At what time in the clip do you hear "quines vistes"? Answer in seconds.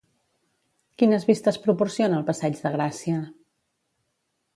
1.01-1.59